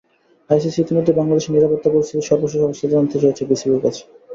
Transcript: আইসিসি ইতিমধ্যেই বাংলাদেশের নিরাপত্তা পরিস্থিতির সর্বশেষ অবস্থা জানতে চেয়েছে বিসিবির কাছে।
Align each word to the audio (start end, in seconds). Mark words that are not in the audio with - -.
আইসিসি 0.49 0.79
ইতিমধ্যেই 0.81 1.17
বাংলাদেশের 1.19 1.53
নিরাপত্তা 1.55 1.89
পরিস্থিতির 1.91 2.29
সর্বশেষ 2.29 2.59
অবস্থা 2.61 2.87
জানতে 2.93 3.15
চেয়েছে 3.21 3.43
বিসিবির 3.49 3.83
কাছে। 3.85 4.03